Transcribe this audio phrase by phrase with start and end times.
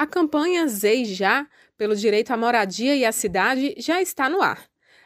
[0.00, 1.46] A campanha ZEI Já,
[1.76, 4.64] pelo direito à moradia e à cidade, já está no ar.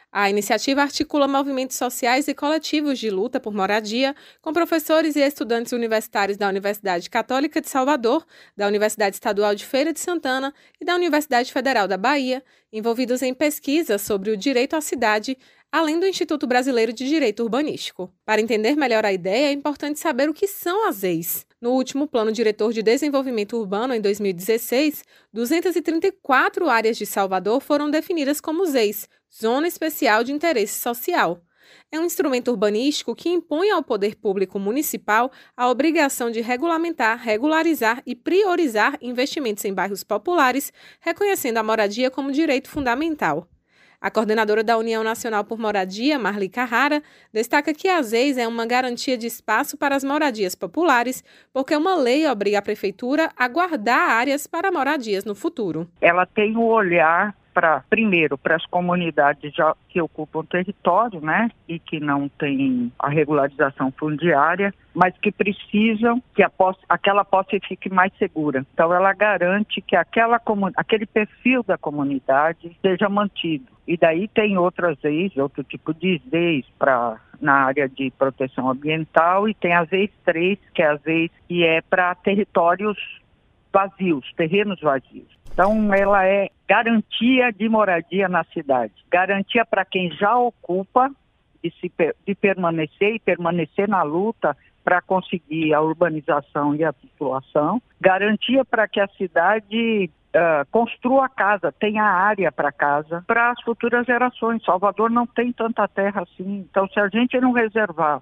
[0.09, 5.73] A iniciativa articula movimentos sociais e coletivos de luta por moradia com professores e estudantes
[5.73, 10.95] universitários da Universidade Católica de Salvador, da Universidade Estadual de Feira de Santana e da
[10.95, 12.41] Universidade Federal da Bahia,
[12.71, 15.37] envolvidos em pesquisas sobre o direito à cidade,
[15.75, 18.09] além do Instituto Brasileiro de Direito Urbanístico.
[18.25, 21.45] Para entender melhor a ideia, é importante saber o que são as EIs.
[21.59, 25.03] No último Plano Diretor de Desenvolvimento Urbano, em 2016,
[25.33, 31.41] 234 áreas de Salvador foram definidas como ZEIs, Zona Especial de Interesse Social.
[31.91, 38.01] É um instrumento urbanístico que impõe ao poder público municipal a obrigação de regulamentar, regularizar
[38.05, 40.71] e priorizar investimentos em bairros populares,
[41.01, 43.49] reconhecendo a moradia como direito fundamental.
[44.05, 47.01] A coordenadora da União Nacional por Moradia, Marli Carrara,
[47.33, 51.95] destaca que a ZEIS é uma garantia de espaço para as moradias populares, porque uma
[51.95, 55.89] lei obriga a prefeitura a guardar áreas para moradias no futuro.
[55.99, 61.79] Ela tem o olhar para, primeiro, para as comunidades já, que ocupam território, né, e
[61.79, 67.89] que não têm a regularização fundiária, mas que precisam que a posse, aquela posse fique
[67.89, 68.65] mais segura.
[68.73, 70.39] Então, ela garante que aquela,
[70.75, 73.73] aquele perfil da comunidade seja mantido.
[73.87, 79.47] E daí tem outras leis, outro tipo de leis para na área de proteção ambiental
[79.47, 82.97] e tem a vez 3, que é a vez que é para territórios
[83.71, 85.27] vazios, terrenos vazios.
[85.55, 91.09] Então, ela é garantia de moradia na cidade, garantia para quem já ocupa
[91.63, 91.89] de, se,
[92.27, 98.85] de permanecer e permanecer na luta para conseguir a urbanização e a população, garantia para
[98.85, 104.61] que a cidade uh, construa casa, tenha área para casa, para as futuras gerações.
[104.61, 108.21] Salvador não tem tanta terra assim, então se a gente não reservar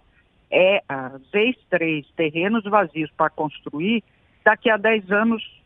[0.52, 0.84] é,
[1.32, 4.04] vezes três terrenos vazios para construir,
[4.46, 5.63] daqui a 10 anos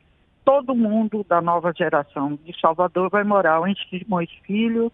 [0.48, 4.90] todo mundo da nova geração de Salvador vai morar em Simões Filho.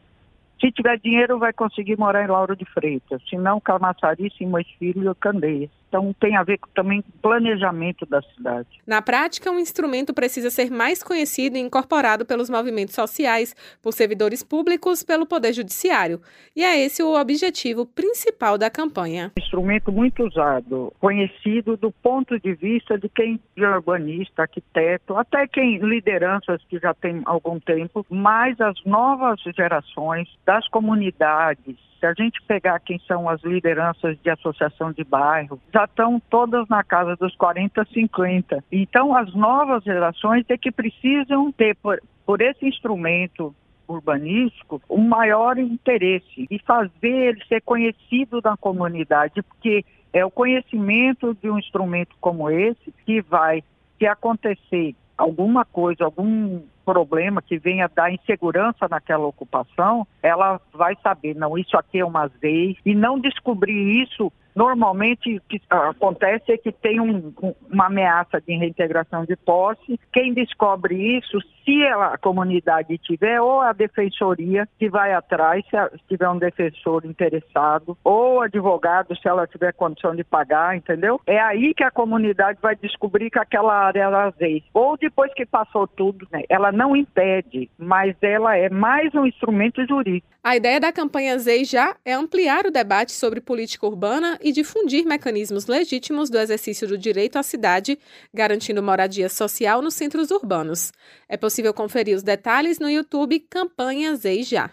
[0.59, 3.21] Se tiver dinheiro, vai conseguir morar em Lauro de Freitas.
[3.29, 5.69] Se não, Camaçari, Simões Filho e Candeias.
[5.93, 8.67] Então tem a ver também com planejamento da cidade.
[8.87, 13.93] Na prática, o um instrumento precisa ser mais conhecido e incorporado pelos movimentos sociais, por
[13.93, 16.19] servidores públicos, pelo Poder Judiciário.
[16.55, 19.31] E é esse o objetivo principal da campanha.
[19.37, 25.77] Instrumento muito usado, conhecido do ponto de vista de quem é urbanista, arquiteto, até quem
[25.77, 32.41] lideranças que já tem algum tempo, mas as novas gerações das comunidades se a gente
[32.41, 37.35] pegar quem são as lideranças de associação de bairro, já estão todas na casa dos
[37.35, 38.63] 40, 50.
[38.71, 43.53] Então, as novas gerações é que precisam ter, por, por esse instrumento
[43.87, 51.35] urbanístico, um maior interesse e fazer ele ser conhecido na comunidade, porque é o conhecimento
[51.41, 53.63] de um instrumento como esse que vai,
[53.97, 61.35] se acontecer alguma coisa, algum problema que venha dar insegurança naquela ocupação, ela vai saber,
[61.35, 66.57] não, isso aqui é uma vez, e não descobrir isso Normalmente o que acontece é
[66.57, 67.33] que tem um,
[67.71, 69.99] uma ameaça de reintegração de posse.
[70.11, 76.29] Quem descobre isso, se a comunidade tiver, ou a defensoria que vai atrás, se tiver
[76.29, 81.19] um defensor interessado, ou advogado, se ela tiver condição de pagar, entendeu?
[81.25, 84.63] É aí que a comunidade vai descobrir que aquela área era vez.
[84.73, 86.43] Ou depois que passou tudo, né?
[86.49, 90.32] ela não impede, mas ela é mais um instrumento jurídico.
[90.45, 95.05] A ideia da campanha ZEI já é ampliar o debate sobre política urbana e difundir
[95.05, 97.97] mecanismos legítimos do exercício do direito à cidade,
[98.33, 100.91] garantindo moradia social nos centros urbanos.
[101.29, 104.71] É possível conferir os detalhes no YouTube Campanha ZEI Já.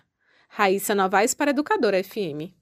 [0.48, 2.59] Raíssa Novaes para Educadora FM.